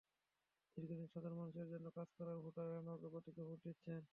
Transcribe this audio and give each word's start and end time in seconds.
দীর্ঘদিন 0.77 1.07
সাধারণ 1.07 1.37
মানুষের 1.37 1.67
জন্য 1.73 1.85
কাজ 1.97 2.09
করায় 2.17 2.39
ভোটারেরা 2.43 2.81
নৌকা 2.81 3.07
প্রতীকে 3.13 3.41
ভোট 3.47 3.59
দিচ্ছেন। 3.65 4.01